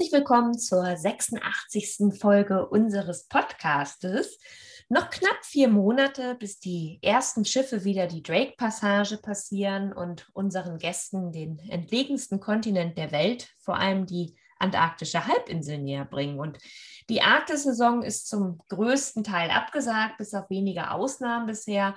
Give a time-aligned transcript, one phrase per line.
[0.00, 2.20] Herzlich willkommen zur 86.
[2.20, 4.38] Folge unseres Podcastes.
[4.88, 11.32] Noch knapp vier Monate, bis die ersten Schiffe wieder die Drake-Passage passieren und unseren Gästen
[11.32, 16.38] den entlegensten Kontinent der Welt, vor allem die antarktische Halbinsel näher bringen.
[16.38, 16.58] Und
[17.10, 21.96] die Arktis-Saison ist zum größten Teil abgesagt, bis auf wenige Ausnahmen bisher.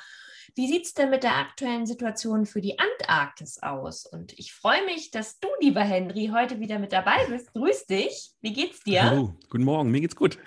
[0.56, 4.06] Wie sieht es denn mit der aktuellen Situation für die Antarktis aus?
[4.06, 7.54] Und ich freue mich, dass du, lieber Henry, heute wieder mit dabei bist.
[7.54, 8.32] Grüß dich.
[8.42, 9.04] Wie geht's dir?
[9.04, 9.92] Hallo, guten Morgen.
[9.92, 10.38] Mir geht's gut.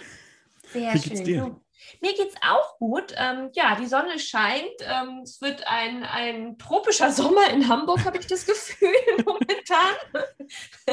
[0.72, 1.24] Sehr Wie geht's schön.
[1.24, 1.60] Dir?
[2.00, 3.14] Mir geht es auch gut.
[3.16, 4.64] Ähm, ja, die Sonne scheint.
[4.80, 8.92] Ähm, es wird ein, ein tropischer Sommer in Hamburg, habe ich das Gefühl
[9.24, 9.94] momentan.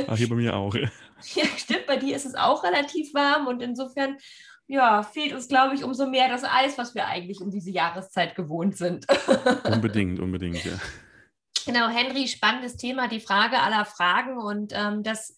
[0.08, 0.74] Ach, hier bei mir auch.
[0.76, 1.86] Ja, stimmt.
[1.86, 4.18] Bei dir ist es auch relativ warm und insofern
[4.68, 8.36] ja, fehlt uns, glaube ich, umso mehr das Eis, was wir eigentlich um diese Jahreszeit
[8.36, 9.06] gewohnt sind.
[9.66, 10.74] unbedingt, unbedingt, ja.
[11.66, 14.38] Genau, Henry, spannendes Thema, die Frage aller Fragen.
[14.38, 15.36] Und ähm, das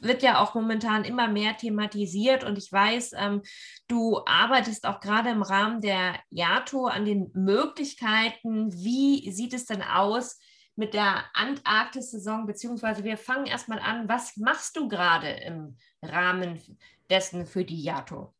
[0.00, 2.44] wird ja auch momentan immer mehr thematisiert.
[2.44, 3.42] Und ich weiß, ähm,
[3.88, 8.72] du arbeitest auch gerade im Rahmen der JATO an den Möglichkeiten.
[8.72, 10.38] Wie sieht es denn aus?
[10.78, 14.08] mit der Antarktis-Saison, beziehungsweise wir fangen erstmal an.
[14.08, 16.62] Was machst du gerade im Rahmen
[17.10, 18.32] dessen für die JATO?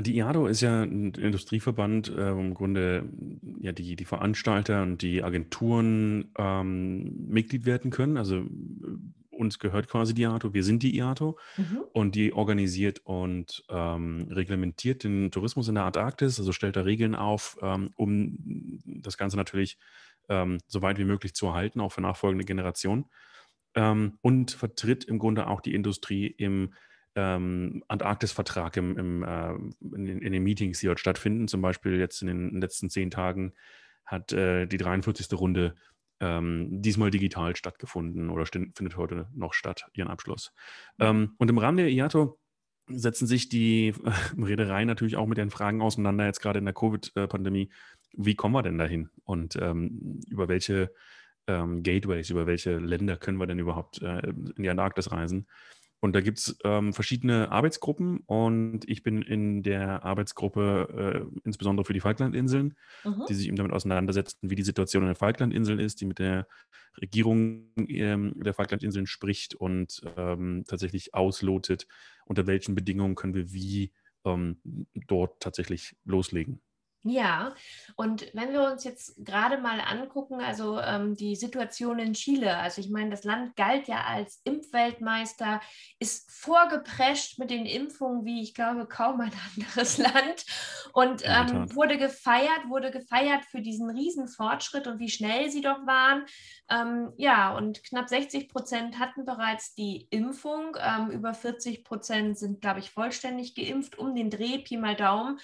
[0.00, 3.08] Die IADO ist ja ein Industrieverband, äh, im Grunde
[3.60, 8.16] ja die, die Veranstalter und die Agenturen ähm, Mitglied werden können.
[8.16, 8.46] Also äh,
[9.30, 11.80] uns gehört quasi die IATO, wir sind die IATO mhm.
[11.92, 17.14] und die organisiert und ähm, reglementiert den Tourismus in der Antarktis, also stellt da Regeln
[17.14, 18.38] auf, ähm, um
[18.84, 19.78] das Ganze natürlich
[20.28, 23.06] ähm, so weit wie möglich zu erhalten, auch für nachfolgende Generationen.
[23.74, 26.72] Ähm, und vertritt im Grunde auch die Industrie im
[27.14, 29.54] ähm, Antarktis-Vertrag im, im, äh,
[29.94, 31.48] in, in, den Meetings, die dort stattfinden.
[31.48, 33.52] Zum Beispiel jetzt in den letzten zehn Tagen
[34.04, 35.32] hat äh, die 43.
[35.38, 35.74] Runde
[36.20, 40.52] ähm, diesmal digital stattgefunden oder findet heute noch statt, ihren Abschluss.
[41.00, 42.38] Ähm, und im Rahmen der IATO
[42.88, 43.94] setzen sich die äh,
[44.42, 47.70] Reedereien natürlich auch mit den Fragen auseinander, jetzt gerade in der Covid-Pandemie.
[48.14, 49.10] Wie kommen wir denn dahin?
[49.24, 50.92] Und ähm, über welche
[51.46, 55.48] ähm, Gateways, über welche Länder können wir denn überhaupt äh, in die Antarktis reisen?
[56.02, 61.84] Und da gibt es ähm, verschiedene Arbeitsgruppen und ich bin in der Arbeitsgruppe äh, insbesondere
[61.84, 62.74] für die Falklandinseln,
[63.04, 63.22] mhm.
[63.28, 66.48] die sich eben damit auseinandersetzen, wie die Situation in den Falklandinseln ist, die mit der
[67.00, 71.86] Regierung ähm, der Falklandinseln spricht und ähm, tatsächlich auslotet,
[72.26, 73.92] unter welchen Bedingungen können wir wie
[74.24, 74.56] ähm,
[75.06, 76.60] dort tatsächlich loslegen.
[77.04, 77.52] Ja,
[77.96, 82.80] und wenn wir uns jetzt gerade mal angucken, also ähm, die Situation in Chile, also
[82.80, 85.60] ich meine, das Land galt ja als Impfweltmeister,
[85.98, 90.46] ist vorgeprescht mit den Impfungen, wie ich glaube, kaum ein anderes Land
[90.92, 95.84] und ähm, wurde gefeiert, wurde gefeiert für diesen riesen Fortschritt und wie schnell sie doch
[95.86, 96.24] waren.
[96.70, 102.60] Ähm, ja, und knapp 60 Prozent hatten bereits die Impfung, ähm, über 40 Prozent sind,
[102.60, 105.40] glaube ich, vollständig geimpft, um den Dreh, Pi mal Daumen.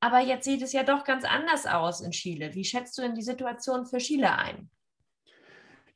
[0.00, 2.54] Aber jetzt sieht es ja doch ganz anders aus in Chile.
[2.54, 4.70] Wie schätzt du denn die Situation für Chile ein?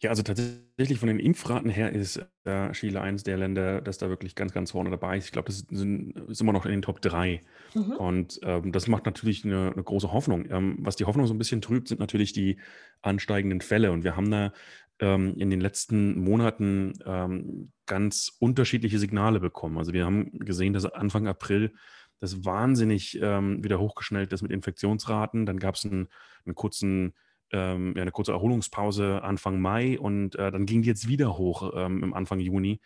[0.03, 4.09] Ja, also tatsächlich von den Impfraten her ist äh, Chile eines der Länder, das da
[4.09, 5.27] wirklich ganz, ganz vorne dabei ist.
[5.27, 7.41] Ich glaube, das sind, ist immer noch in den Top 3.
[7.75, 7.93] Mhm.
[7.93, 10.51] Und ähm, das macht natürlich eine, eine große Hoffnung.
[10.51, 12.59] Ähm, was die Hoffnung so ein bisschen trübt, sind natürlich die
[13.01, 13.93] ansteigenden Fälle.
[13.93, 14.53] Und wir haben da
[14.99, 19.79] ähm, in den letzten Monaten ähm, ganz unterschiedliche Signale bekommen.
[19.79, 21.75] Also wir haben gesehen, dass Anfang April
[22.23, 25.45] das wahnsinnig ähm, wieder hochgeschnellt ist mit Infektionsraten.
[25.45, 26.07] Dann gab es einen,
[26.47, 27.15] einen kurzen,
[27.51, 31.73] ähm, ja, eine kurze Erholungspause Anfang Mai und äh, dann ging die jetzt wieder hoch
[31.75, 32.81] ähm, im Anfang Juni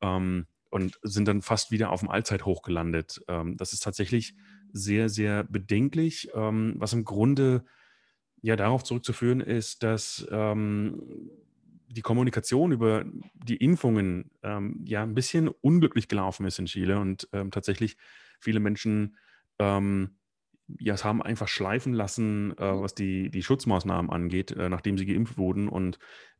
[0.00, 3.20] ähm, und sind dann fast wieder auf dem Allzeithoch gelandet.
[3.28, 4.34] Ähm, das ist tatsächlich
[4.72, 7.66] sehr, sehr bedenklich, ähm, was im Grunde
[8.40, 10.26] ja darauf zurückzuführen ist, dass
[11.90, 13.04] die Kommunikation über
[13.34, 17.98] die Impfungen ähm, ja ein bisschen unglücklich gelaufen ist in Chile und ähm, tatsächlich
[18.40, 19.16] viele Menschen
[19.58, 20.16] ähm,
[20.78, 22.82] ja, es haben einfach schleifen lassen, äh, mhm.
[22.82, 25.98] was die, die Schutzmaßnahmen angeht, äh, nachdem sie geimpft wurden und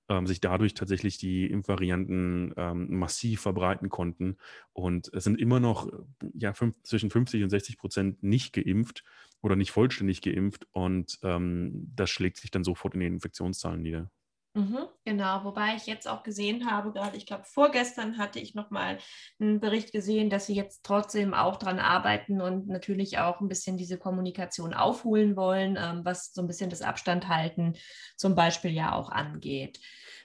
[0.09, 4.37] ähm, sich dadurch tatsächlich die Impfvarianten ähm, massiv verbreiten konnten.
[4.73, 5.89] Und es sind immer noch
[6.35, 9.05] ja, fünf, zwischen 50 und 60 Prozent nicht geimpft
[9.41, 14.11] oder nicht vollständig geimpft und ähm, das schlägt sich dann sofort in den Infektionszahlen nieder.
[14.55, 18.71] Mhm, genau, wobei ich jetzt auch gesehen habe, gerade ich glaube vorgestern hatte ich noch
[18.71, 18.99] mal
[19.39, 23.77] einen Bericht gesehen, dass sie jetzt trotzdem auch dran arbeiten und natürlich auch ein bisschen
[23.77, 27.75] diese Kommunikation aufholen wollen, ähm, was so ein bisschen das Abstand halten
[28.17, 29.79] zum Beispiel ja auch angeht.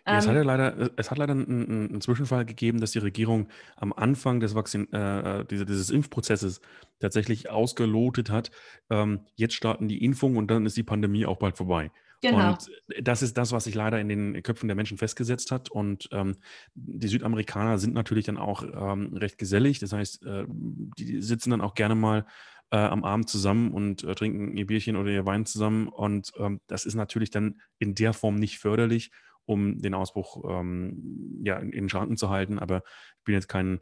[0.07, 2.91] Ja, es hat ja ähm, leider, äh, es hat leider einen, einen, Zwischenfall gegeben, dass
[2.91, 6.61] die Regierung am Anfang des Vakzin, äh, äh diese, dieses Impfprozesses
[6.99, 8.49] tatsächlich ausgelotet hat,
[8.89, 11.91] ähm, jetzt starten die Impfungen und dann ist die Pandemie auch bald vorbei.
[12.21, 12.51] Genau.
[12.51, 12.69] Und
[13.01, 15.69] das ist das, was sich leider in den Köpfen der Menschen festgesetzt hat.
[15.69, 16.37] Und ähm,
[16.73, 19.79] die Südamerikaner sind natürlich dann auch ähm, recht gesellig.
[19.79, 22.25] Das heißt, äh, die sitzen dann auch gerne mal
[22.71, 25.87] äh, am Abend zusammen und äh, trinken ihr Bierchen oder ihr Wein zusammen.
[25.87, 29.11] Und ähm, das ist natürlich dann in der Form nicht förderlich,
[29.45, 32.59] um den Ausbruch ähm, ja, in, in Schranken zu halten.
[32.59, 32.83] Aber
[33.19, 33.79] ich bin jetzt kein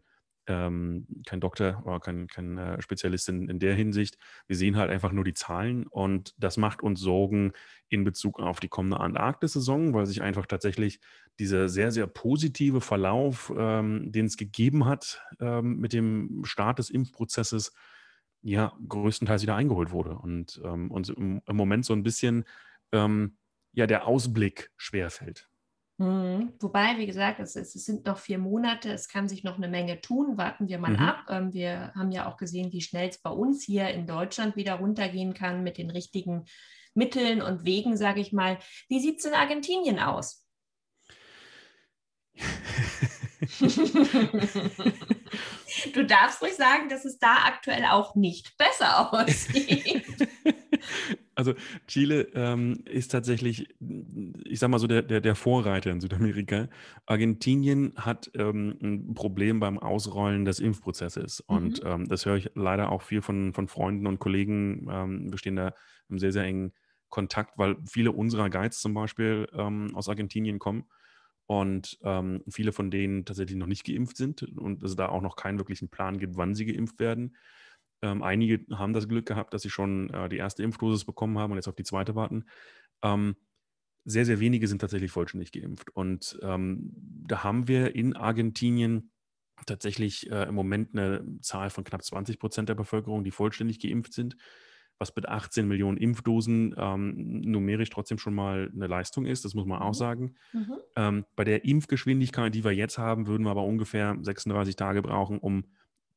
[0.47, 4.17] ähm, kein Doktor oder kein, kein äh, Spezialist in, in, der Hinsicht.
[4.47, 7.53] Wir sehen halt einfach nur die Zahlen und das macht uns Sorgen
[7.89, 10.99] in Bezug auf die kommende Antarktis-Saison, weil sich einfach tatsächlich
[11.39, 16.89] dieser sehr, sehr positive Verlauf, ähm, den es gegeben hat ähm, mit dem Start des
[16.89, 17.73] Impfprozesses,
[18.41, 22.43] ja, größtenteils wieder eingeholt wurde und ähm, uns im, im, Moment so ein bisschen
[22.91, 23.37] ähm,
[23.71, 25.49] ja, der Ausblick schwerfällt.
[26.03, 26.53] Mhm.
[26.59, 30.01] Wobei, wie gesagt, es, es, sind noch vier Monate, es kann sich noch eine Menge
[30.01, 30.37] tun.
[30.37, 30.99] Warten wir mal mhm.
[30.99, 31.25] ab.
[31.29, 34.75] Ähm, wir haben ja auch gesehen, wie schnell es bei uns hier in Deutschland wieder
[34.75, 36.43] runtergehen kann mit den richtigen
[36.93, 38.59] Mitteln und Wegen, sage ich mal.
[38.89, 40.45] Wie sieht es in Argentinien aus?
[45.93, 50.05] du darfst ruhig sagen, dass es da aktuell auch nicht besser aussieht.
[51.35, 51.53] Also
[51.87, 53.67] Chile ähm, ist tatsächlich,
[54.45, 56.69] ich sag mal so, der, der, der Vorreiter in Südamerika.
[57.05, 61.43] Argentinien hat ähm, ein Problem beim Ausrollen des Impfprozesses.
[61.47, 61.55] Mhm.
[61.55, 64.87] Und ähm, das höre ich leider auch viel von, von Freunden und Kollegen.
[64.91, 65.73] Ähm, wir stehen da
[66.09, 66.73] im sehr, sehr engen
[67.09, 70.85] Kontakt, weil viele unserer Guides zum Beispiel ähm, aus Argentinien kommen
[71.45, 75.35] und ähm, viele von denen tatsächlich noch nicht geimpft sind und es da auch noch
[75.35, 77.35] keinen wirklichen Plan gibt, wann sie geimpft werden.
[78.03, 81.51] Ähm, einige haben das Glück gehabt, dass sie schon äh, die erste Impfdosis bekommen haben
[81.51, 82.45] und jetzt auf die zweite warten.
[83.01, 83.37] Ähm,
[84.03, 85.89] sehr, sehr wenige sind tatsächlich vollständig geimpft.
[85.95, 86.91] Und ähm,
[87.25, 89.11] da haben wir in Argentinien
[89.65, 94.11] tatsächlich äh, im Moment eine Zahl von knapp 20 Prozent der Bevölkerung, die vollständig geimpft
[94.11, 94.35] sind,
[94.99, 99.65] was mit 18 Millionen Impfdosen ähm, numerisch trotzdem schon mal eine Leistung ist, das muss
[99.65, 99.93] man auch mhm.
[99.93, 100.35] sagen.
[100.51, 100.73] Mhm.
[100.97, 105.39] Ähm, bei der Impfgeschwindigkeit, die wir jetzt haben, würden wir aber ungefähr 36 Tage brauchen,
[105.39, 105.63] um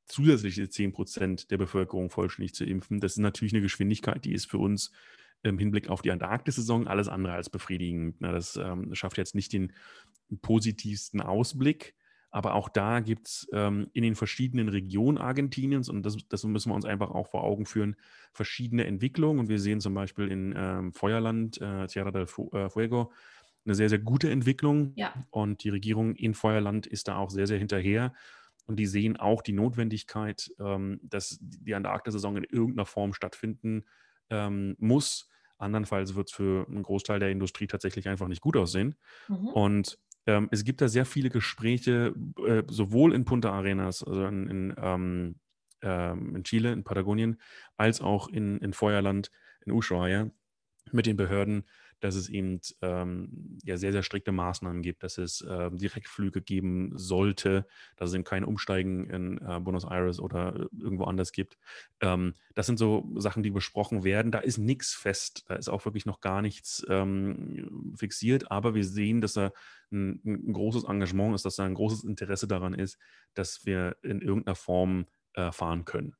[0.06, 3.00] zusätzliche 10 Prozent der Bevölkerung vollständig zu impfen.
[3.00, 4.90] Das ist natürlich eine Geschwindigkeit, die ist für uns
[5.42, 8.16] im Hinblick auf die Antarktis-Saison alles andere als befriedigend.
[8.20, 9.72] das ähm, schafft jetzt nicht den
[10.42, 11.94] positivsten Ausblick,
[12.30, 16.70] aber auch da gibt es ähm, in den verschiedenen Regionen Argentiniens, und das, das, müssen
[16.70, 17.96] wir uns einfach auch vor Augen führen,
[18.32, 19.38] verschiedene Entwicklungen.
[19.40, 23.12] Und wir sehen zum Beispiel in ähm, Feuerland, äh, Tierra del äh, Fuego,
[23.64, 24.92] eine sehr, sehr gute Entwicklung.
[24.96, 25.14] Ja.
[25.30, 28.12] Und die Regierung in Feuerland ist da auch sehr, sehr hinterher
[28.66, 33.84] und die sehen auch die Notwendigkeit, ähm, dass die Antarktis-Saison in irgendeiner Form stattfinden
[34.30, 35.28] ähm, muss.
[35.58, 38.96] Andernfalls wird es für einen Großteil der Industrie tatsächlich einfach nicht gut aussehen.
[39.28, 39.48] Mhm.
[39.48, 42.14] Und ähm, es gibt da sehr viele Gespräche,
[42.46, 45.36] äh, sowohl in Punta Arenas, also in, in, ähm,
[45.82, 47.40] ähm, in, Chile, in Patagonien,
[47.76, 49.30] als auch in, in Feuerland,
[49.64, 50.30] in Ushuaia,
[50.92, 51.64] mit den Behörden,
[52.06, 56.92] dass es eben ähm, ja sehr, sehr strikte Maßnahmen gibt, dass es äh, Direktflüge geben
[56.94, 57.66] sollte,
[57.96, 61.58] dass es eben kein Umsteigen in äh, Buenos Aires oder äh, irgendwo anders gibt.
[62.00, 64.30] Ähm, das sind so Sachen, die besprochen werden.
[64.30, 68.84] Da ist nichts fest, da ist auch wirklich noch gar nichts ähm, fixiert, aber wir
[68.84, 69.50] sehen, dass da
[69.90, 72.98] ein, ein, großes Engagement ist, dass da ein großes Interesse daran ist,
[73.34, 76.14] dass wir in irgendeiner Form äh, fahren können.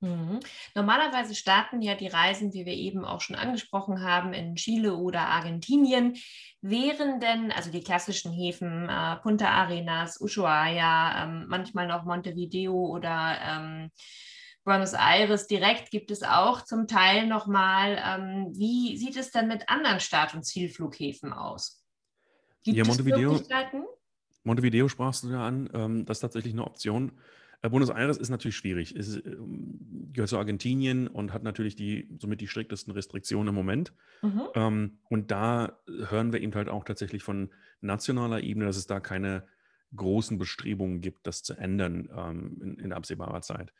[0.00, 0.40] Mhm.
[0.74, 5.20] Normalerweise starten ja die Reisen, wie wir eben auch schon angesprochen haben, in Chile oder
[5.20, 6.16] Argentinien.
[6.60, 13.38] Wären denn, also die klassischen Häfen, äh, Punta Arenas, Ushuaia, ähm, manchmal noch Montevideo oder
[13.42, 13.90] ähm,
[14.64, 18.02] Buenos Aires direkt gibt es auch zum Teil nochmal.
[18.02, 21.84] Ähm, wie sieht es denn mit anderen Start- und Zielflughäfen aus?
[22.62, 23.42] Gibt ja, Montevideo,
[24.42, 25.68] Montevideo sprachst du ja an.
[25.74, 27.12] Ähm, das ist tatsächlich eine Option.
[27.64, 28.94] Äh, Buenos Aires ist natürlich schwierig.
[28.94, 33.94] Es ähm, gehört zu Argentinien und hat natürlich die somit die striktesten Restriktionen im Moment.
[34.22, 34.42] Mhm.
[34.54, 39.00] Ähm, und da hören wir eben halt auch tatsächlich von nationaler Ebene, dass es da
[39.00, 39.46] keine
[39.96, 43.72] großen Bestrebungen gibt, das zu ändern ähm, in, in, absehbarer Zeit.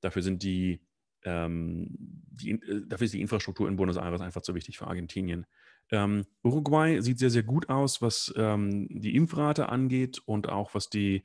[0.00, 0.80] Dafür sind die,
[1.22, 5.46] ähm, die äh, dafür ist die Infrastruktur in Buenos Aires einfach zu wichtig für Argentinien.
[5.90, 10.90] Ähm, Uruguay sieht sehr, sehr gut aus, was ähm, die Impfrate angeht und auch was
[10.90, 11.22] die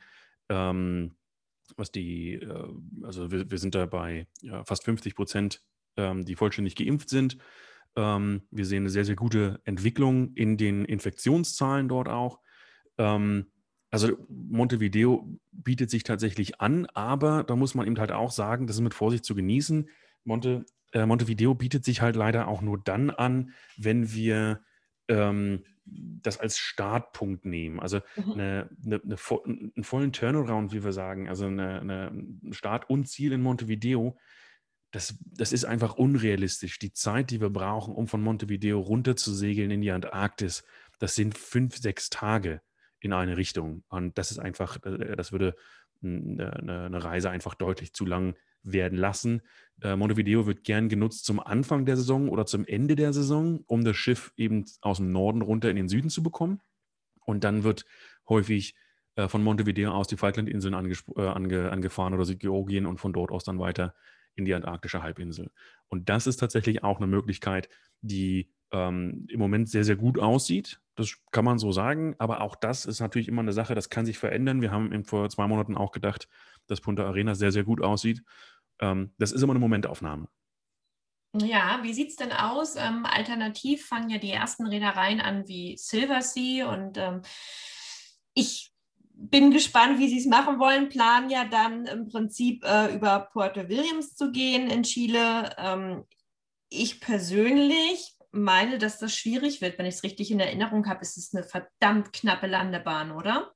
[0.50, 1.16] ähm,
[1.78, 5.62] was die, äh, also wir, wir, sind da bei ja, fast 50 Prozent,
[5.98, 7.38] ähm, die vollständig geimpft sind.
[7.96, 12.40] Ähm, wir sehen eine sehr, sehr gute Entwicklung in den Infektionszahlen dort auch.
[12.98, 13.48] Ähm,
[13.92, 18.78] also Montevideo bietet sich tatsächlich an, aber da muss man eben halt auch sagen, das
[18.78, 19.88] ist mit Vorsicht zu genießen.
[20.24, 24.62] Monte, äh, Montevideo bietet sich halt leider auch nur dann an, wenn wir
[25.08, 27.80] ähm, das als Startpunkt nehmen.
[27.80, 28.32] Also mhm.
[28.34, 29.18] eine, eine, eine,
[29.76, 34.18] einen vollen Turnaround, wie wir sagen, also eine, eine Start und Ziel in Montevideo,
[34.92, 36.78] das, das ist einfach unrealistisch.
[36.78, 40.64] Die Zeit, die wir brauchen, um von Montevideo runter zu segeln in die Antarktis,
[41.00, 42.62] das sind fünf, sechs Tage
[43.00, 43.84] in eine Richtung.
[43.90, 45.56] Und das ist einfach, äh, das würde
[46.04, 46.54] eine,
[46.86, 49.42] eine Reise einfach deutlich zu lang werden lassen.
[49.82, 53.84] Äh, Montevideo wird gern genutzt zum Anfang der Saison oder zum Ende der Saison, um
[53.84, 56.62] das Schiff eben aus dem Norden runter in den Süden zu bekommen.
[57.26, 57.86] Und dann wird
[58.28, 58.76] häufig
[59.16, 63.44] äh, von Montevideo aus die Falklandinseln äh, ange angefahren oder Südgeorgien und von dort aus
[63.44, 63.94] dann weiter
[64.36, 65.52] in die antarktische Halbinsel.
[65.88, 67.70] Und das ist tatsächlich auch eine Möglichkeit,
[68.02, 70.80] die ähm, im Moment sehr, sehr gut aussieht.
[70.96, 72.16] Das kann man so sagen.
[72.18, 74.62] Aber auch das ist natürlich immer eine Sache, das kann sich verändern.
[74.62, 76.28] Wir haben vor zwei Monaten auch gedacht,
[76.68, 78.24] dass Punta Arena sehr, sehr gut aussieht.
[78.84, 80.28] Ähm, das ist immer eine Momentaufnahme.
[81.36, 82.76] Ja, wie sieht es denn aus?
[82.76, 87.22] Ähm, alternativ fangen ja die ersten Reedereien an wie Silversea und ähm,
[88.36, 88.72] ich
[89.16, 90.90] bin gespannt, wie sie es machen wollen.
[90.90, 95.56] Planen ja dann im Prinzip äh, über Puerto Williams zu gehen in Chile.
[95.58, 96.04] Ähm,
[96.70, 99.78] ich persönlich meine, dass das schwierig wird.
[99.78, 103.54] Wenn ich es richtig in Erinnerung habe, ist es eine verdammt knappe Landebahn, oder?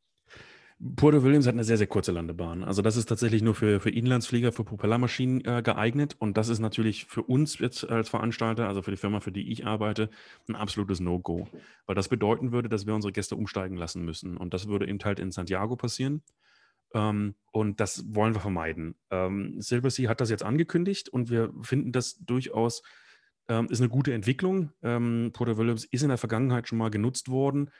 [0.95, 2.63] Puerto Williams hat eine sehr, sehr kurze Landebahn.
[2.63, 6.15] Also das ist tatsächlich nur für, für Inlandsflieger, für Propellermaschinen äh, geeignet.
[6.19, 9.51] Und das ist natürlich für uns jetzt als Veranstalter, also für die Firma, für die
[9.51, 10.11] ich arbeite,
[10.47, 11.47] ein absolutes No-Go.
[11.87, 14.37] Weil das bedeuten würde, dass wir unsere Gäste umsteigen lassen müssen.
[14.37, 16.21] Und das würde eben halt in Santiago passieren.
[16.93, 18.93] Ähm, und das wollen wir vermeiden.
[19.09, 22.83] Ähm, Silversea hat das jetzt angekündigt und wir finden das durchaus
[23.49, 24.71] ähm, ist eine gute Entwicklung.
[24.83, 27.71] Ähm, Puerto Williams ist in der Vergangenheit schon mal genutzt worden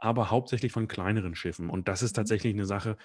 [0.00, 1.70] aber hauptsächlich von kleineren Schiffen.
[1.70, 2.20] Und das ist mhm.
[2.20, 2.96] tatsächlich eine Sache,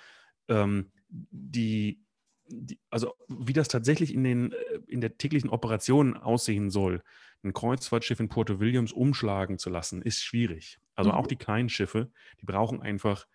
[0.47, 2.01] ähm, die,
[2.47, 4.55] die, also wie das tatsächlich in, den, äh,
[4.87, 7.01] in der täglichen Operation aussehen soll,
[7.43, 10.79] ein Kreuzfahrtschiff in Puerto Williams umschlagen zu lassen, ist schwierig.
[10.95, 11.17] Also mhm.
[11.17, 12.11] auch die kleinen Schiffe,
[12.41, 13.27] die brauchen einfach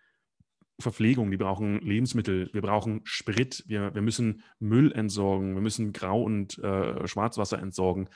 [0.79, 6.23] Verpflegung, die brauchen Lebensmittel, wir brauchen Sprit, wir, wir müssen Müll entsorgen, wir müssen Grau-
[6.23, 8.09] und äh, Schwarzwasser entsorgen.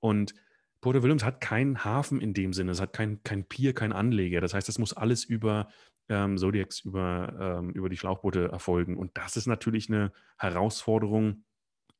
[0.00, 0.34] Und
[0.80, 4.40] Porto Williams hat keinen Hafen in dem Sinne, es hat kein, kein Pier, kein Anleger.
[4.40, 5.68] Das heißt, es muss alles über
[6.08, 8.96] ähm, Zodiacs, über, ähm, über die Schlauchboote erfolgen.
[8.96, 11.44] Und das ist natürlich eine Herausforderung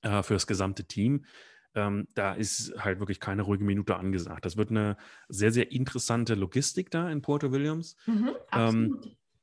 [0.02, 1.24] äh, für das gesamte Team.
[1.74, 4.44] Ähm, da ist halt wirklich keine ruhige Minute angesagt.
[4.44, 4.96] Das wird eine
[5.28, 7.96] sehr, sehr interessante Logistik da in Porto Williams.
[8.06, 9.00] Mhm, ähm,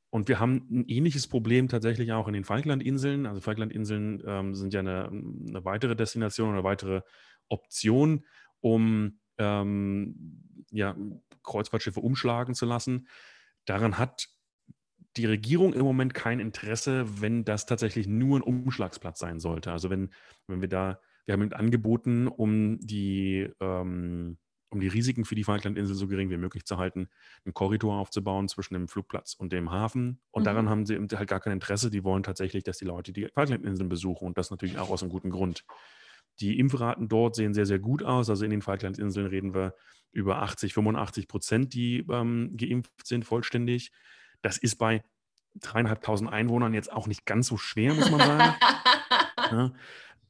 [0.10, 3.26] und wir haben ein ähnliches Problem tatsächlich auch in den Falklandinseln.
[3.26, 7.02] Also Falklandinseln ähm, sind ja eine, eine weitere Destination oder weitere
[7.50, 8.26] Option,
[8.62, 10.96] um ähm, ja,
[11.44, 13.08] Kreuzfahrtschiffe umschlagen zu lassen.
[13.66, 14.28] Daran hat
[15.18, 19.72] die Regierung im Moment kein Interesse, wenn das tatsächlich nur ein Umschlagsplatz sein sollte.
[19.72, 20.12] Also wenn,
[20.48, 24.38] wenn wir da, wir haben angeboten, um die, ähm,
[24.70, 27.08] um die Risiken für die Falklandinseln so gering wie möglich zu halten,
[27.46, 30.20] einen Korridor aufzubauen zwischen dem Flugplatz und dem Hafen.
[30.32, 30.46] Und mhm.
[30.46, 31.90] daran haben sie halt gar kein Interesse.
[31.90, 35.12] Die wollen tatsächlich, dass die Leute die Falklandinseln besuchen und das natürlich auch aus einem
[35.12, 35.64] guten Grund.
[36.40, 38.30] Die Impfraten dort sehen sehr, sehr gut aus.
[38.30, 39.76] Also in den Falklandinseln reden wir
[40.12, 43.92] über 80, 85 Prozent, die ähm, geimpft sind vollständig.
[44.42, 45.04] Das ist bei
[45.56, 48.56] dreieinhalbtausend Einwohnern jetzt auch nicht ganz so schwer, muss man sagen.
[49.52, 49.72] ja.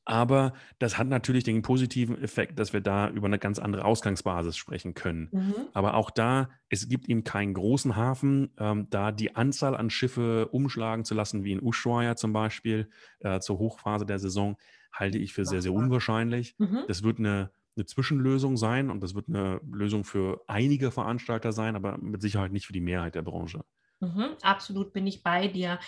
[0.08, 4.56] Aber das hat natürlich den positiven Effekt, dass wir da über eine ganz andere Ausgangsbasis
[4.56, 5.30] sprechen können.
[5.32, 5.56] Mhm.
[5.74, 10.48] Aber auch da, es gibt eben keinen großen Hafen, ähm, da die Anzahl an Schiffe
[10.50, 12.88] umschlagen zu lassen, wie in Ushuaia zum Beispiel,
[13.20, 14.58] äh, zur Hochphase der Saison,
[14.96, 16.56] halte ich für sehr, sehr unwahrscheinlich.
[16.58, 16.84] Mhm.
[16.88, 21.76] Das wird eine, eine Zwischenlösung sein und das wird eine Lösung für einige Veranstalter sein,
[21.76, 23.64] aber mit Sicherheit nicht für die Mehrheit der Branche.
[24.02, 25.80] Mhm, absolut bin ich bei dir.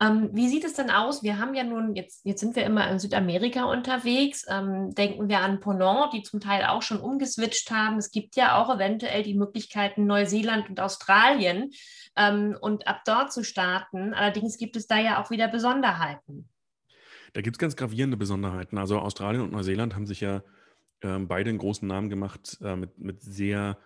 [0.00, 1.22] Ähm, wie sieht es denn aus?
[1.22, 4.44] Wir haben ja nun, jetzt, jetzt sind wir immer in Südamerika unterwegs.
[4.48, 7.96] Ähm, denken wir an Ponant, die zum Teil auch schon umgeswitcht haben.
[7.96, 11.70] Es gibt ja auch eventuell die Möglichkeiten Neuseeland und Australien
[12.16, 14.12] ähm, und ab dort zu starten.
[14.12, 16.50] Allerdings gibt es da ja auch wieder Besonderheiten.
[17.34, 18.78] Da gibt es ganz gravierende Besonderheiten.
[18.78, 20.42] Also Australien und Neuseeland haben sich ja
[21.02, 23.76] ähm, beide einen großen Namen gemacht äh, mit, mit sehr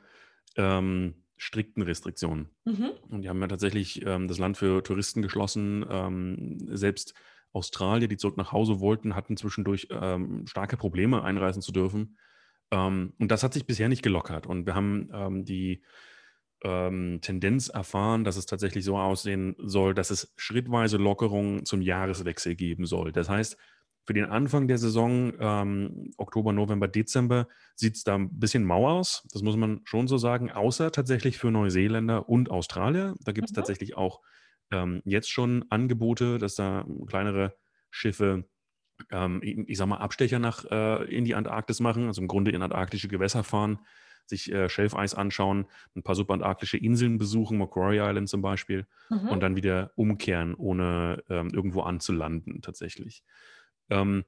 [0.57, 2.51] ähm, strikten Restriktionen.
[2.67, 2.91] Mhm.
[3.09, 5.85] Und die haben ja tatsächlich ähm, das Land für Touristen geschlossen.
[5.89, 7.15] Ähm, selbst
[7.53, 12.19] Australier, die zurück nach Hause wollten, hatten zwischendurch ähm, starke Probleme, einreisen zu dürfen.
[12.71, 14.47] Ähm, und das hat sich bisher nicht gelockert.
[14.47, 15.83] Und wir haben die
[16.65, 22.57] ähm, Tendenz erfahren, dass es tatsächlich so aussehen soll, dass es schrittweise Lockerungen zum Jahreswechsel
[22.57, 23.13] geben soll.
[23.13, 23.57] Das heißt,
[24.09, 28.89] Für den Anfang der Saison, ähm, Oktober, November, Dezember, sieht es da ein bisschen mau
[28.89, 29.29] aus.
[29.35, 33.15] Das muss man schon so sagen, außer tatsächlich für Neuseeländer und Australier.
[33.21, 33.57] Da gibt es mhm.
[33.57, 34.23] tatsächlich auch
[34.71, 37.55] ähm, jetzt schon Angebote, dass da kleinere
[37.91, 38.49] Schiffe,
[39.11, 42.51] ähm, ich, ich, sag mal, Abstecher nach äh, in die Antarktis machen, also im Grunde
[42.51, 43.79] in antarktische Gewässer fahren,
[44.29, 49.29] sich äh, Schelfeis anschauen, ein paar subantarktische Inseln besuchen, Macquarie Island zum Beispiel, mhm.
[49.29, 53.23] und dann wieder umkehren, ohne ähm, irgendwo anzulanden tatsächlich.
[53.91, 54.25] Ähm,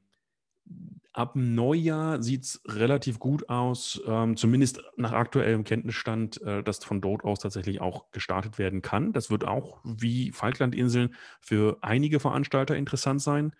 [1.12, 7.00] ab Neujahr sieht es relativ gut aus, ähm, zumindest nach aktuellem Kenntnisstand, äh, dass von
[7.00, 9.12] dort aus tatsächlich auch gestartet werden kann.
[9.12, 13.54] Das wird auch wie Falklandinseln für einige Veranstalter interessant sein,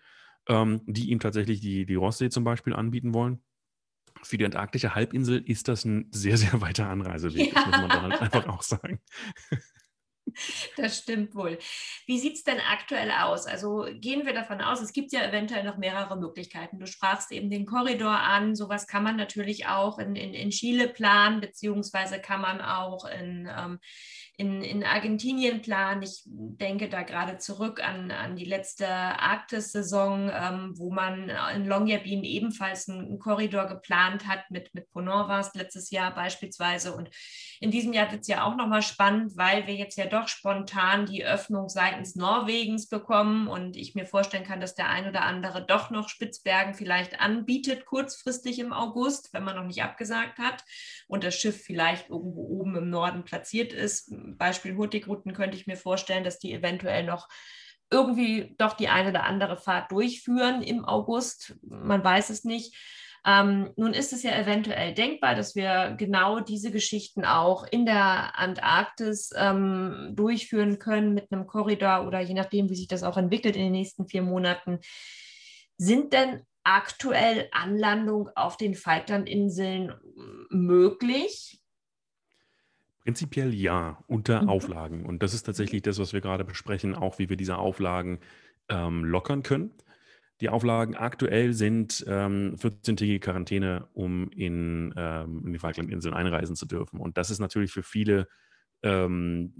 [0.47, 3.41] ähm, die ihm tatsächlich die, die Rosssee zum Beispiel anbieten wollen.
[4.23, 7.53] Für die antarktische Halbinsel ist das ein sehr, sehr weiter Anreiseweg, ja.
[7.53, 9.01] das muss man dann halt einfach auch sagen.
[10.77, 11.57] Das stimmt wohl.
[12.05, 13.47] Wie sieht es denn aktuell aus?
[13.47, 16.79] Also gehen wir davon aus, es gibt ja eventuell noch mehrere Möglichkeiten.
[16.79, 18.55] Du sprachst eben den Korridor an.
[18.55, 23.49] Sowas kann man natürlich auch in, in, in Chile planen, beziehungsweise kann man auch in,
[23.51, 23.79] ähm,
[24.37, 26.01] in, in Argentinien planen.
[26.01, 32.23] Ich denke da gerade zurück an, an die letzte Arktis-Saison, ähm, wo man in Longyearbyen
[32.23, 36.95] ebenfalls einen, einen, Korridor geplant hat, mit, mit Ponant war es letztes Jahr beispielsweise.
[36.95, 37.09] Und
[37.59, 41.05] in diesem Jahr wird es ja auch nochmal spannend, weil wir jetzt ja doch spontan
[41.05, 45.65] die Öffnung seitens Norwegens bekommen und ich mir vorstellen kann, dass der ein oder andere
[45.65, 50.63] doch noch Spitzbergen vielleicht anbietet, kurzfristig im August, wenn man noch nicht abgesagt hat
[51.07, 54.11] und das Schiff vielleicht irgendwo oben im Norden platziert ist.
[54.37, 57.27] Beispiel Hurtigruten könnte ich mir vorstellen, dass die eventuell noch
[57.91, 61.55] irgendwie doch die eine oder andere Fahrt durchführen im August.
[61.61, 62.75] Man weiß es nicht.
[63.23, 68.39] Ähm, nun ist es ja eventuell denkbar, dass wir genau diese Geschichten auch in der
[68.39, 73.55] Antarktis ähm, durchführen können mit einem Korridor oder je nachdem, wie sich das auch entwickelt
[73.55, 74.79] in den nächsten vier Monaten.
[75.77, 79.93] Sind denn aktuell Anlandung auf den Falklandinseln
[80.49, 81.60] möglich?
[83.03, 84.49] Prinzipiell ja, unter mhm.
[84.49, 85.05] Auflagen.
[85.05, 88.19] Und das ist tatsächlich das, was wir gerade besprechen, auch wie wir diese Auflagen
[88.69, 89.71] ähm, lockern können.
[90.41, 96.65] Die Auflagen aktuell sind ähm, 14-tägige Quarantäne, um in, ähm, in die Falklandinseln einreisen zu
[96.65, 96.99] dürfen.
[96.99, 98.27] Und das ist natürlich für viele
[98.83, 99.53] ähm,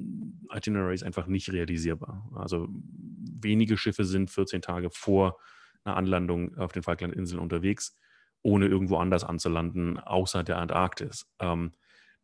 [0.51, 2.27] Itineraries einfach nicht realisierbar.
[2.35, 5.37] Also wenige Schiffe sind 14 Tage vor
[5.83, 7.95] einer Anlandung auf den Falklandinseln unterwegs,
[8.41, 11.27] ohne irgendwo anders anzulanden, außer der Antarktis.
[11.39, 11.71] Ähm,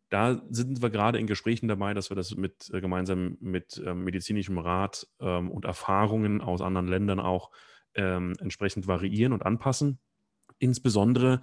[0.10, 3.94] da sind wir gerade in Gesprächen dabei, dass wir das mit, äh, gemeinsam mit äh,
[3.94, 7.52] medizinischem Rat ähm, und Erfahrungen aus anderen Ländern auch
[7.96, 10.00] ähm, entsprechend variieren und anpassen.
[10.60, 11.42] Insbesondere,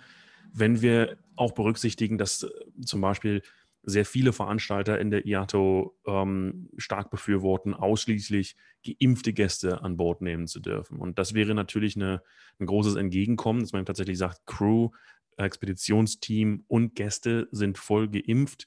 [0.52, 2.50] wenn wir auch berücksichtigen, dass äh,
[2.84, 3.42] zum Beispiel
[3.86, 10.46] sehr viele Veranstalter in der IATO ähm, stark befürworten, ausschließlich geimpfte Gäste an Bord nehmen
[10.46, 10.98] zu dürfen.
[10.98, 12.22] Und das wäre natürlich eine,
[12.58, 14.90] ein großes Entgegenkommen, dass man tatsächlich sagt, Crew,
[15.36, 18.66] Expeditionsteam und Gäste sind voll geimpft.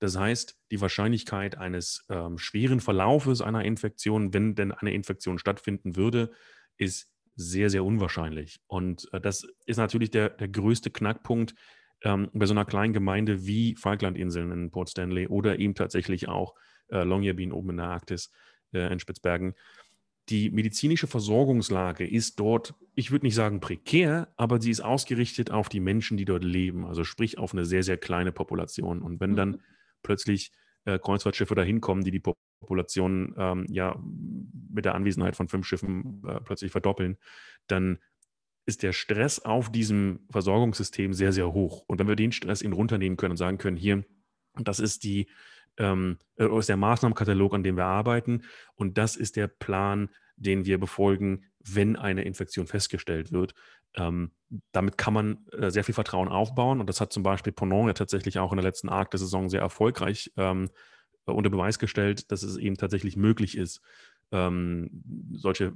[0.00, 5.96] Das heißt, die Wahrscheinlichkeit eines ähm, schweren Verlaufes einer Infektion, wenn denn eine Infektion stattfinden
[5.96, 6.30] würde,
[6.76, 8.60] ist sehr, sehr unwahrscheinlich.
[8.66, 11.54] Und äh, das ist natürlich der, der größte Knackpunkt
[12.02, 16.54] ähm, bei so einer kleinen Gemeinde wie Falklandinseln in Port Stanley oder eben tatsächlich auch
[16.88, 18.30] äh, Longyearbyen oben in der Arktis
[18.72, 19.54] äh, in Spitzbergen.
[20.28, 25.68] Die medizinische Versorgungslage ist dort, ich würde nicht sagen prekär, aber sie ist ausgerichtet auf
[25.68, 29.00] die Menschen, die dort leben, also sprich auf eine sehr, sehr kleine Population.
[29.00, 29.60] Und wenn dann mhm.
[30.02, 30.52] plötzlich
[30.84, 32.22] äh, Kreuzfahrtschiffe dahin kommen, die die
[32.60, 33.98] Population ähm, ja
[34.70, 37.16] mit der Anwesenheit von fünf Schiffen äh, plötzlich verdoppeln,
[37.66, 37.98] dann
[38.66, 41.84] ist der Stress auf diesem Versorgungssystem sehr, sehr hoch.
[41.86, 44.04] Und wenn wir den Stress ihn runternehmen können und sagen können, hier,
[44.58, 45.26] das ist die
[45.78, 48.42] ähm, äh, ist der Maßnahmenkatalog, an dem wir arbeiten
[48.74, 53.54] und das ist der Plan, den wir befolgen, wenn eine Infektion festgestellt wird.
[53.94, 54.32] Ähm,
[54.72, 57.94] damit kann man äh, sehr viel Vertrauen aufbauen und das hat zum Beispiel Ponant ja
[57.94, 60.70] tatsächlich auch in der letzten Arc der Saison sehr erfolgreich ähm,
[61.26, 63.80] äh, unter Beweis gestellt, dass es eben tatsächlich möglich ist,
[64.32, 64.90] ähm,
[65.32, 65.72] solche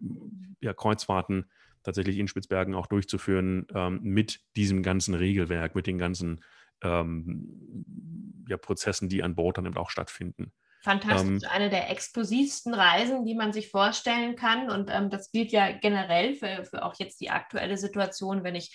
[0.61, 1.47] ja, Kreuzfahrten
[1.83, 6.43] tatsächlich in Spitzbergen auch durchzuführen ähm, mit diesem ganzen Regelwerk, mit den ganzen
[6.83, 10.53] ähm, ja, Prozessen, die an Bord dann eben auch stattfinden.
[10.83, 14.69] Fantastisch, ähm, eine der explosivsten Reisen, die man sich vorstellen kann.
[14.69, 18.75] Und ähm, das gilt ja generell für, für auch jetzt die aktuelle Situation, wenn ich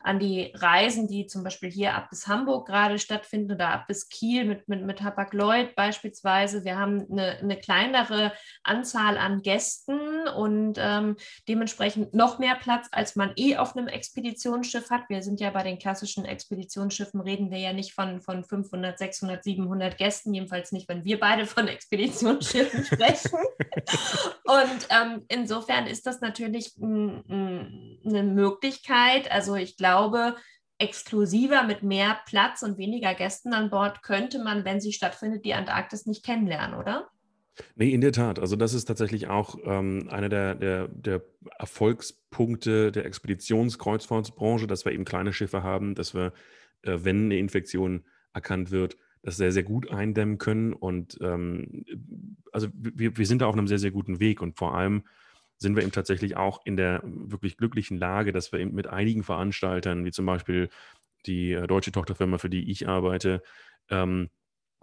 [0.00, 4.08] an die Reisen, die zum Beispiel hier ab bis Hamburg gerade stattfinden oder ab bis
[4.08, 6.64] Kiel mit, mit, mit Hapag-Lloyd beispielsweise.
[6.64, 8.32] Wir haben eine, eine kleinere
[8.62, 11.16] Anzahl an Gästen und ähm,
[11.48, 15.08] dementsprechend noch mehr Platz, als man eh auf einem Expeditionsschiff hat.
[15.08, 19.44] Wir sind ja bei den klassischen Expeditionsschiffen, reden wir ja nicht von, von 500, 600,
[19.44, 23.38] 700 Gästen, jedenfalls nicht, wenn wir beide von Expeditionsschiffen sprechen.
[24.44, 29.30] und ähm, insofern ist das natürlich eine Möglichkeit.
[29.30, 29.95] Also ich glaube,
[30.78, 35.54] exklusiver mit mehr Platz und weniger Gästen an Bord könnte man, wenn sie stattfindet, die
[35.54, 37.08] Antarktis nicht kennenlernen, oder?
[37.74, 38.38] Nee, in der Tat.
[38.38, 41.22] Also das ist tatsächlich auch ähm, einer der, der, der
[41.58, 46.32] Erfolgspunkte der Expeditionskreuzfahrtsbranche, dass wir eben kleine Schiffe haben, dass wir,
[46.82, 48.04] äh, wenn eine Infektion
[48.34, 50.74] erkannt wird, das sehr, sehr gut eindämmen können.
[50.74, 51.84] Und ähm,
[52.52, 54.42] also wir, wir sind da auf einem sehr, sehr guten Weg.
[54.42, 55.04] Und vor allem
[55.58, 59.22] sind wir eben tatsächlich auch in der wirklich glücklichen Lage, dass wir eben mit einigen
[59.22, 60.68] Veranstaltern, wie zum Beispiel
[61.26, 63.42] die äh, deutsche Tochterfirma, für die ich arbeite,
[63.90, 64.30] ähm,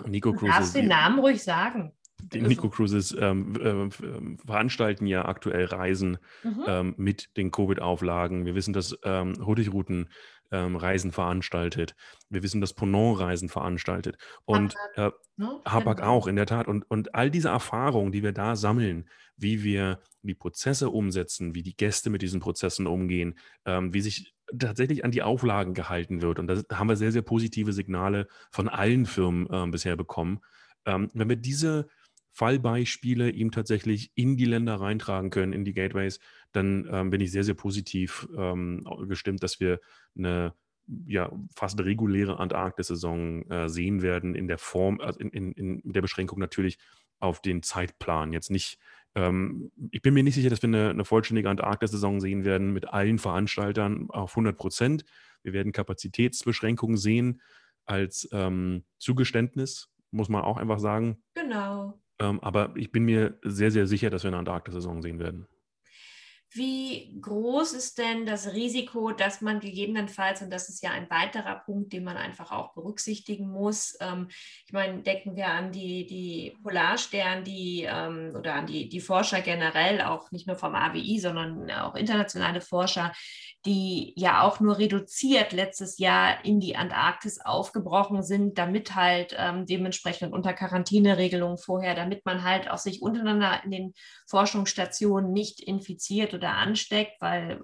[0.06, 0.32] Nico.
[0.32, 1.94] Du darfst den Namen ruhig sagen.
[2.32, 6.64] Die Nico Cruises ähm, äh, veranstalten ja aktuell Reisen mhm.
[6.68, 8.46] ähm, mit den Covid-Auflagen.
[8.46, 10.10] Wir wissen, dass ähm, Hurtigruten
[10.52, 11.96] ähm, Reisen veranstaltet.
[12.30, 14.18] Wir wissen, dass Ponant Reisen veranstaltet.
[14.46, 15.62] Und äh, ne?
[15.66, 16.10] Habak genau.
[16.10, 16.68] auch, in der Tat.
[16.68, 21.64] Und, und all diese Erfahrungen, die wir da sammeln, wie wir die Prozesse umsetzen, wie
[21.64, 26.40] die Gäste mit diesen Prozessen umgehen, ähm, wie sich tatsächlich an die Auflagen gehalten wird.
[26.40, 30.40] Und da haben wir sehr, sehr positive Signale von allen Firmen äh, bisher bekommen.
[30.86, 31.88] Ähm, wenn wir diese
[32.34, 36.20] Fallbeispiele ihm tatsächlich in die Länder reintragen können, in die Gateways,
[36.52, 39.80] dann ähm, bin ich sehr, sehr positiv ähm, gestimmt, dass wir
[40.18, 40.54] eine
[41.06, 46.02] ja, fast reguläre Antarktis-Saison äh, sehen werden in der Form, also in, in, in der
[46.02, 46.78] Beschränkung natürlich
[47.20, 48.34] auf den Zeitplan.
[48.34, 48.80] Jetzt nicht,
[49.16, 52.90] ähm, ich bin mir nicht sicher, dass wir eine, eine vollständige Antarktis-Saison sehen werden mit
[52.90, 55.06] allen Veranstaltern auf 100 Prozent.
[55.44, 57.42] Wir werden Kapazitätsbeschränkungen sehen
[57.86, 61.22] als ähm, Zugeständnis, muss man auch einfach sagen.
[61.36, 62.00] Genau.
[62.24, 65.46] Ähm, aber ich bin mir sehr, sehr sicher, dass wir eine Antarktis-Saison sehen werden.
[66.56, 71.56] Wie groß ist denn das Risiko, dass man gegebenenfalls, und das ist ja ein weiterer
[71.56, 74.28] Punkt, den man einfach auch berücksichtigen muss, ähm,
[74.68, 79.42] ich meine, denken wir an die, die Polarstern, die ähm, oder an die, die Forscher
[79.42, 83.12] generell, auch nicht nur vom AWI, sondern auch internationale Forscher,
[83.66, 89.66] die ja auch nur reduziert letztes Jahr in die Antarktis aufgebrochen sind, damit halt ähm,
[89.66, 93.94] dementsprechend unter Quarantäneregelungen vorher, damit man halt auch sich untereinander in den
[94.28, 97.62] Forschungsstationen nicht infiziert oder ansteckt, weil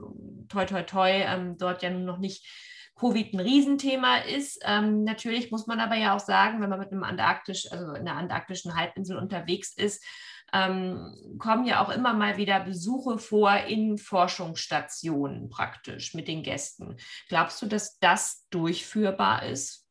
[0.48, 2.48] toi toi toi ähm, dort ja nun noch nicht
[2.96, 4.62] Covid ein Riesenthema ist.
[4.66, 8.06] Ähm, natürlich muss man aber ja auch sagen, wenn man mit einem Antarktisch, also in
[8.06, 10.04] der antarktischen Halbinsel unterwegs ist,
[10.52, 16.98] ähm, kommen ja auch immer mal wieder Besuche vor in Forschungsstationen praktisch mit den Gästen.
[17.28, 19.86] Glaubst du, dass das durchführbar ist?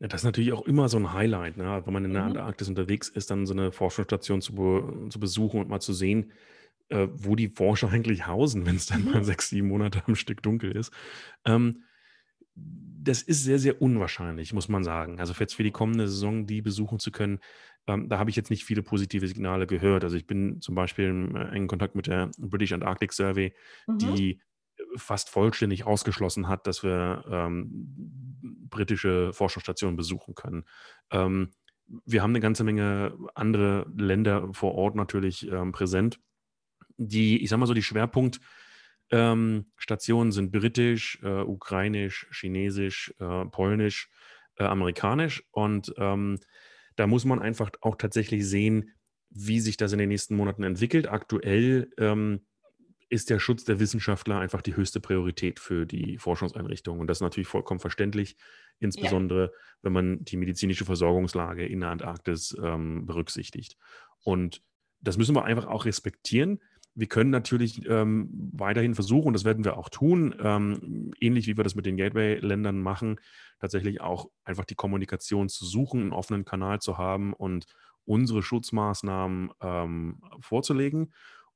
[0.00, 1.82] Ja, das ist natürlich auch immer so ein Highlight, ne?
[1.84, 2.28] wenn man in der mhm.
[2.30, 6.32] Antarktis unterwegs ist, dann so eine Forschungsstation zu, be zu besuchen und mal zu sehen,
[6.88, 9.12] äh, wo die Forscher eigentlich hausen, wenn es dann mhm.
[9.12, 10.92] mal sechs, sieben Monate am Stück dunkel ist.
[11.44, 11.84] Ähm,
[12.54, 15.20] das ist sehr, sehr unwahrscheinlich, muss man sagen.
[15.20, 17.40] Also jetzt für die kommende Saison die besuchen zu können,
[17.86, 20.04] ähm, da habe ich jetzt nicht viele positive Signale gehört.
[20.04, 23.54] Also ich bin zum Beispiel im äh, engen Kontakt mit der British Antarctic Survey,
[23.86, 23.98] mhm.
[23.98, 24.40] die
[24.96, 27.68] fast vollständig ausgeschlossen hat, dass wir ähm,
[28.70, 30.64] britische Forschungsstationen besuchen können.
[31.10, 31.50] Ähm,
[32.06, 36.18] wir haben eine ganze Menge andere Länder vor Ort natürlich ähm, präsent.
[36.96, 44.08] Die, ich sage mal so, die Schwerpunktstationen ähm, sind britisch, äh, ukrainisch, chinesisch, äh, polnisch,
[44.56, 46.38] äh, amerikanisch und ähm,
[46.96, 48.90] da muss man einfach auch tatsächlich sehen,
[49.30, 51.08] wie sich das in den nächsten Monaten entwickelt.
[51.08, 52.46] Aktuell ähm,
[53.08, 57.00] ist der Schutz der Wissenschaftler einfach die höchste Priorität für die Forschungseinrichtungen.
[57.00, 58.36] Und das ist natürlich vollkommen verständlich,
[58.78, 59.50] insbesondere ja.
[59.82, 63.76] wenn man die medizinische Versorgungslage in der Antarktis ähm, berücksichtigt.
[64.22, 64.62] Und
[65.00, 66.60] das müssen wir einfach auch respektieren.
[66.94, 71.56] Wir können natürlich ähm, weiterhin versuchen, und das werden wir auch tun, ähm, ähnlich wie
[71.56, 73.20] wir das mit den Gateway-Ländern machen,
[73.58, 77.66] tatsächlich auch einfach die Kommunikation zu suchen, einen offenen Kanal zu haben und
[78.04, 81.12] unsere Schutzmaßnahmen ähm, vorzulegen.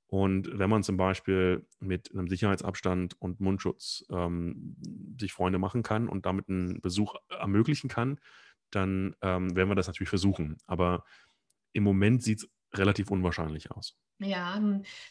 [0.08, 4.76] Und wenn man zum Beispiel mit einem Sicherheitsabstand und Mundschutz ähm,
[5.20, 8.18] sich Freunde machen kann und damit einen Besuch ermöglichen kann,
[8.70, 10.56] dann ähm, werden wir das natürlich versuchen.
[10.66, 11.04] Aber
[11.72, 13.96] im Moment sieht es relativ unwahrscheinlich aus.
[14.20, 14.60] Ja,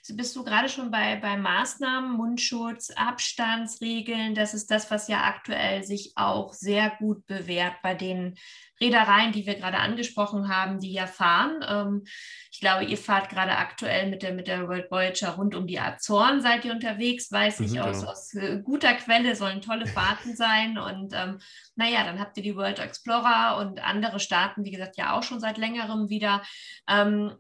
[0.10, 4.36] bist du gerade schon bei, bei Maßnahmen, Mundschutz, Abstandsregeln?
[4.36, 8.36] Das ist das, was ja aktuell sich auch sehr gut bewährt bei den
[8.82, 11.64] Reedereien, die wir gerade angesprochen haben, die ja fahren.
[11.68, 12.04] Ähm,
[12.52, 15.80] ich glaube, ihr fahrt gerade aktuell mit der, mit der World Voyager rund um die
[15.80, 18.12] Azoren, seid ihr unterwegs, weiß ich mhm, aus, genau.
[18.12, 20.78] aus äh, guter Quelle, sollen tolle Fahrten sein.
[20.78, 21.40] Und ähm,
[21.76, 25.40] naja, dann habt ihr die World Explorer und andere Staaten, wie gesagt, ja auch schon
[25.40, 26.42] seit längerem wieder.
[26.90, 27.32] Ähm,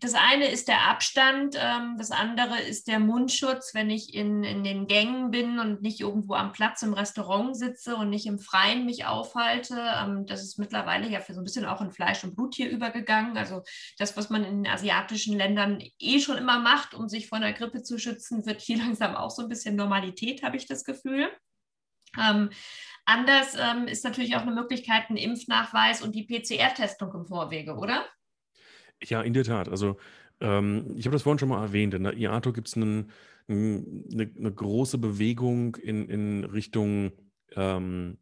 [0.00, 4.64] das eine ist der Abstand, ähm, das andere ist der Mundschutz, wenn ich in, in
[4.64, 8.84] den Gängen bin und nicht irgendwo am Platz im Restaurant sitze und nicht im Freien
[8.86, 9.74] mich aufhalte.
[10.00, 12.70] Ähm, das ist mittlerweile ja für so ein bisschen auch in Fleisch und Blut hier
[12.70, 13.36] übergegangen.
[13.36, 13.62] Also
[13.98, 17.82] das, was man in asiatischen Ländern eh schon immer macht, um sich vor einer Grippe
[17.82, 21.30] zu schützen, wird hier langsam auch so ein bisschen Normalität, habe ich das Gefühl.
[22.18, 22.50] Ähm,
[23.04, 28.06] anders ähm, ist natürlich auch eine Möglichkeit, ein Impfnachweis und die PCR-Testung im Vorwege, oder?
[29.04, 29.68] Ja, in der Tat.
[29.68, 29.96] Also,
[30.40, 31.94] ähm, ich habe das vorhin schon mal erwähnt.
[31.94, 33.06] In der IATO gibt es eine,
[33.48, 37.12] eine große Bewegung in, in Richtung
[37.56, 38.18] ähm,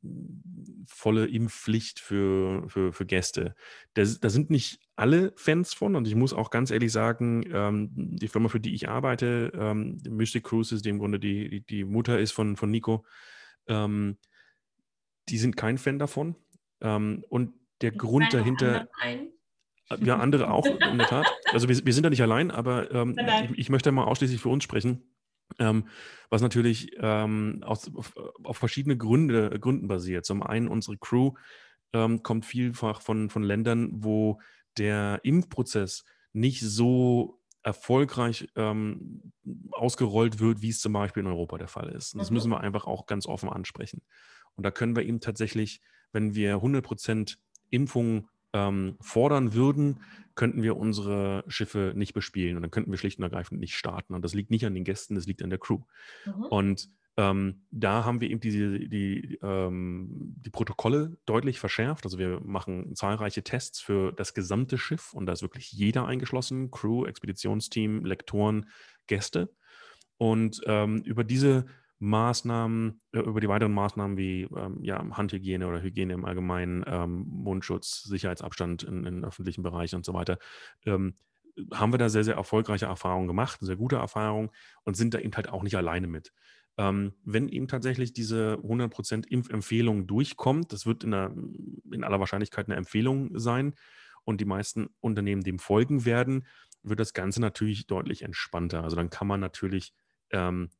[0.86, 3.54] volle Impfpflicht für, für, für Gäste.
[3.94, 7.90] Da, da sind nicht alle Fans von und ich muss auch ganz ehrlich sagen, ähm,
[7.92, 11.84] die Firma, für die ich arbeite, ähm, Mystic Cruises, die im Grunde die, die, die
[11.84, 13.04] Mutter ist von, von Nico,
[13.68, 14.18] ähm,
[15.28, 16.36] die sind kein Fan davon.
[16.80, 18.88] Ähm, und der Grund dahinter.
[19.00, 19.28] Ein.
[20.00, 21.26] Ja, andere auch, in der Tat.
[21.52, 23.16] Also wir, wir sind da nicht allein, aber ähm,
[23.50, 25.02] ich, ich, möchte mal ausschließlich für uns sprechen.
[25.58, 25.86] Ähm,
[26.30, 30.24] was natürlich ähm, aus, auf, auf, verschiedene Gründe, Gründen basiert.
[30.24, 31.32] Zum einen, unsere Crew
[31.92, 34.40] ähm, kommt vielfach von, von Ländern, wo
[34.78, 39.32] der Impfprozess nicht so erfolgreich ähm,
[39.70, 42.14] ausgerollt wird, wie es zum Beispiel in Europa der Fall ist.
[42.14, 44.02] Und das müssen wir einfach auch ganz offen ansprechen.
[44.56, 45.80] Und da können wir eben tatsächlich,
[46.12, 47.36] wenn wir 100%
[47.70, 50.00] Impfungen ähm, fordern würden,
[50.34, 54.14] könnten wir unsere Schiffe nicht bespielen und dann könnten wir schlicht und ergreifend nicht starten.
[54.14, 55.80] Und das liegt nicht an den Gästen, das liegt an der Crew.
[56.24, 56.44] Mhm.
[56.44, 56.88] Und
[57.18, 62.04] ähm, da haben wir eben diese, die, ähm, die Protokolle deutlich verschärft.
[62.04, 66.70] Also wir machen zahlreiche Tests für das gesamte Schiff und da ist wirklich jeder eingeschlossen,
[66.70, 68.70] Crew, Expeditionsteam, Lektoren,
[69.06, 69.54] Gäste.
[70.16, 71.66] Und ähm, über diese
[72.02, 77.24] Maßnahmen, äh, über die weiteren Maßnahmen wie ähm, ja, Handhygiene oder Hygiene im Allgemeinen, ähm,
[77.28, 80.38] Mundschutz, Sicherheitsabstand in, in, öffentlichen Bereichen und so weiter,
[80.84, 81.14] ähm,
[81.72, 84.50] haben wir da sehr, sehr erfolgreiche Erfahrungen gemacht, sehr gute Erfahrungen
[84.82, 86.32] und sind da eben halt auch nicht alleine mit.
[86.76, 91.32] Ähm, wenn eben tatsächlich diese 100% Impfempfehlung durchkommt, das wird in, der,
[91.92, 93.74] in aller Wahrscheinlichkeit eine Empfehlung sein
[94.24, 96.48] und die meisten Unternehmen dem folgen werden,
[96.82, 98.82] wird das Ganze natürlich deutlich entspannter.
[98.82, 99.94] Also dann kann man natürlich
[100.30, 100.70] ähm,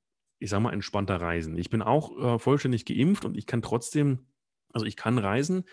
[0.42, 1.56] ich sage mal, entspannter reisen.
[1.56, 4.26] Ich bin auch äh, vollständig geimpft und ich kann trotzdem,
[4.72, 5.64] also ich kann reisen.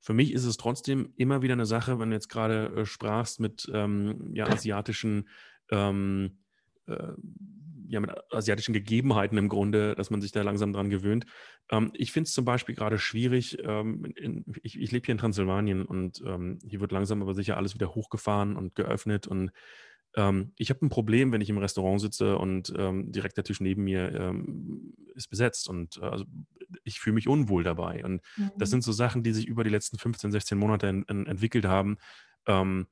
[0.00, 3.40] Für mich ist es trotzdem immer wieder eine Sache, wenn du jetzt gerade äh, sprachst
[3.40, 5.28] mit ähm, ja, asiatischen,
[5.70, 6.38] ähm,
[6.86, 7.12] äh,
[7.86, 11.26] ja, mit asiatischen Gegebenheiten im Grunde, dass man sich da langsam dran gewöhnt.
[11.70, 13.58] Ähm, ich finde es zum Beispiel gerade schwierig.
[13.62, 17.58] Ähm, in, ich, ich lebe hier in Transsilvanien und ähm, hier wird langsam aber sicher
[17.58, 19.52] alles wieder hochgefahren und geöffnet und
[20.16, 23.60] ähm, ich habe ein Problem, wenn ich im Restaurant sitze und ähm, direkt der Tisch
[23.60, 26.24] neben mir ähm, ist besetzt und äh, also
[26.84, 28.04] ich fühle mich unwohl dabei.
[28.04, 28.50] Und mhm.
[28.58, 31.64] das sind so Sachen, die sich über die letzten 15, 16 Monate in, in, entwickelt
[31.64, 31.98] haben,
[32.46, 32.86] ähm,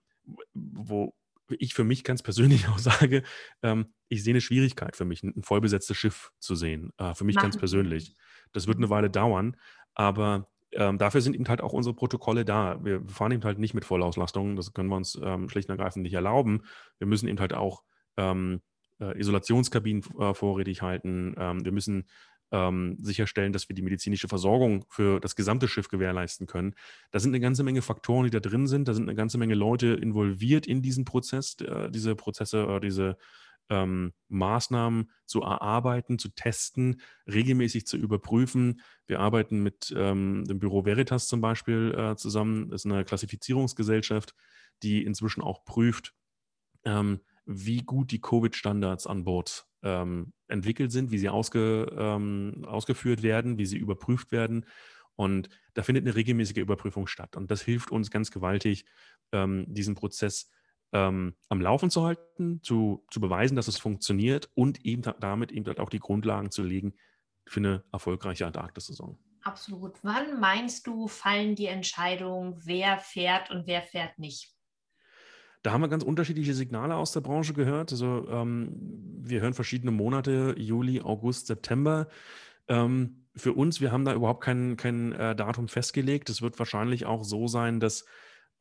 [0.54, 1.14] wo
[1.58, 3.22] ich für mich ganz persönlich auch sage,
[3.62, 6.92] ähm, ich sehe eine Schwierigkeit für mich, ein vollbesetztes Schiff zu sehen.
[6.98, 7.44] Äh, für mich Machen.
[7.44, 8.14] ganz persönlich.
[8.52, 9.56] Das wird eine Weile dauern,
[9.94, 12.82] aber ähm, dafür sind eben halt auch unsere Protokolle da.
[12.84, 16.02] Wir fahren eben halt nicht mit Vollauslastung, das können wir uns ähm, schlicht und ergreifend
[16.02, 16.62] nicht erlauben.
[16.98, 17.82] Wir müssen eben halt auch
[18.16, 18.60] ähm,
[19.00, 21.34] äh, Isolationskabinen äh, vorrätig halten.
[21.38, 22.06] Ähm, wir müssen
[22.52, 26.74] ähm, sicherstellen, dass wir die medizinische Versorgung für das gesamte Schiff gewährleisten können.
[27.10, 28.88] Da sind eine ganze Menge Faktoren, die da drin sind.
[28.88, 33.16] Da sind eine ganze Menge Leute involviert in diesen Prozess, äh, diese Prozesse, äh, diese
[33.72, 38.82] ähm, Maßnahmen zu erarbeiten, zu testen, regelmäßig zu überprüfen.
[39.06, 42.68] Wir arbeiten mit ähm, dem Büro Veritas zum Beispiel äh, zusammen.
[42.68, 44.34] Das ist eine Klassifizierungsgesellschaft,
[44.82, 46.14] die inzwischen auch prüft,
[46.84, 53.22] ähm, wie gut die Covid-Standards an Bord ähm, entwickelt sind, wie sie ausge, ähm, ausgeführt
[53.22, 54.66] werden, wie sie überprüft werden.
[55.16, 57.36] Und da findet eine regelmäßige Überprüfung statt.
[57.36, 58.84] Und das hilft uns ganz gewaltig,
[59.32, 60.61] ähm, diesen Prozess zu
[60.92, 65.78] ähm, am Laufen zu halten, zu, zu beweisen, dass es funktioniert und eben damit eben
[65.78, 66.94] auch die Grundlagen zu legen
[67.46, 69.18] für eine erfolgreiche Antarktis-Saison.
[69.42, 69.98] Absolut.
[70.02, 74.52] Wann meinst du, fallen die Entscheidungen, wer fährt und wer fährt nicht?
[75.62, 77.92] Da haben wir ganz unterschiedliche Signale aus der Branche gehört.
[77.92, 78.72] Also ähm,
[79.20, 82.08] wir hören verschiedene Monate, Juli, August, September.
[82.68, 86.30] Ähm, für uns, wir haben da überhaupt kein, kein äh, Datum festgelegt.
[86.30, 88.04] Es wird wahrscheinlich auch so sein, dass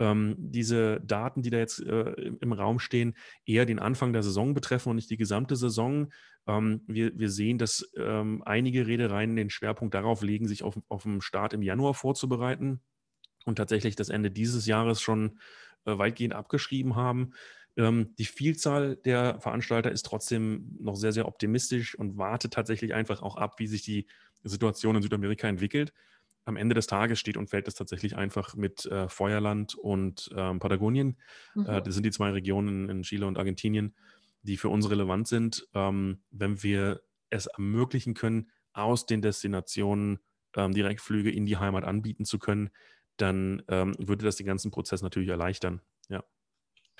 [0.02, 2.12] ähm, diese Daten, die da jetzt äh,
[2.42, 6.12] im Raum stehen, eher den Anfang der Saison betreffen und nicht die gesamte Saison.
[6.48, 11.04] Ähm, wir, wir sehen, dass ähm, einige Reedereien den Schwerpunkt darauf legen, sich auf, auf
[11.04, 12.82] den Start im Januar vorzubereiten
[13.46, 15.40] und tatsächlich das Ende dieses Jahres schon
[15.86, 17.34] äh, weitgehend abgeschrieben haben.
[17.78, 23.22] Ähm, die Vielzahl der Veranstalter ist trotzdem noch sehr, sehr optimistisch und wartet tatsächlich einfach
[23.22, 24.08] auch ab, wie sich die
[24.44, 25.94] Situation in Südamerika entwickelt.
[26.46, 30.60] Am Ende des Tages steht und fällt es tatsächlich einfach mit äh, Feuerland und ähm,
[30.60, 31.18] Patagonien.
[31.54, 31.66] Mhm.
[31.66, 33.96] Äh, das sind die zwei Regionen in Chile und Argentinien,
[34.42, 35.68] die für uns relevant sind.
[35.74, 40.20] Ähm, wenn wir es ermöglichen können, aus den Destinationen
[40.56, 42.72] ähm, Direktflüge in die Heimat anbieten zu können,
[43.18, 45.82] dann ähm, würde das den ganzen Prozess natürlich erleichtern.
[46.10, 46.24] Ja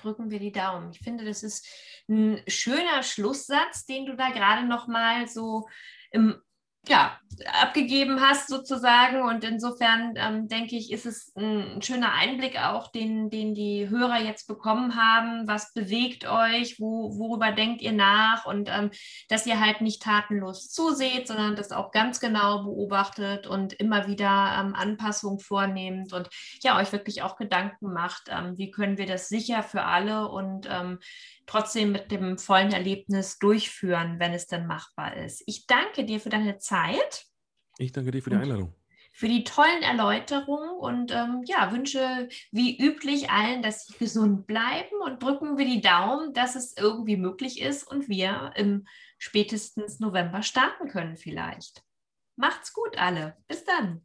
[0.02, 0.90] drücken wir die Daumen.
[0.90, 1.66] Ich finde, das ist
[2.08, 5.68] ein schöner Schlusssatz, den du da gerade noch mal so
[6.10, 6.40] im
[6.88, 7.16] ja,
[7.60, 9.22] abgegeben hast sozusagen.
[9.22, 14.20] Und insofern ähm, denke ich, ist es ein, schöner Einblick auch, den, den die Hörer
[14.20, 15.46] jetzt bekommen haben.
[15.46, 16.78] Was bewegt euch?
[16.78, 18.44] Wo, worüber denkt ihr nach?
[18.46, 18.90] Und ähm,
[19.28, 24.56] dass ihr halt nicht tatenlos zuseht, sondern das auch ganz genau beobachtet und immer wieder
[24.60, 26.28] ähm, Anpassungen vornehmt und
[26.62, 30.68] ja, euch wirklich auch Gedanken macht, ähm, wie können wir das sicher für alle und
[30.70, 30.98] ähm,
[31.46, 35.42] trotzdem mit dem vollen Erlebnis durchführen, wenn es dann machbar ist.
[35.46, 37.26] Ich danke dir für deine Zeit.
[37.78, 38.74] Ich danke dir für die Einladung.
[39.14, 44.96] Für die tollen Erläuterungen und ähm, ja, wünsche wie üblich allen, dass sie gesund bleiben
[45.04, 48.86] und drücken wir die Daumen, dass es irgendwie möglich ist und wir im
[49.18, 51.82] spätestens November starten können vielleicht.
[52.36, 53.36] Macht's gut alle.
[53.46, 54.04] Bis dann.